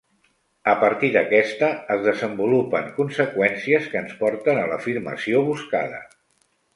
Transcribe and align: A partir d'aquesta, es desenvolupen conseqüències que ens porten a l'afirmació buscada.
A 0.71 0.73
partir 0.83 1.09
d'aquesta, 1.15 1.67
es 1.95 1.99
desenvolupen 2.07 2.89
conseqüències 2.95 3.89
que 3.91 3.99
ens 4.05 4.15
porten 4.23 4.63
a 4.63 4.65
l'afirmació 4.73 5.43
buscada. 5.51 6.01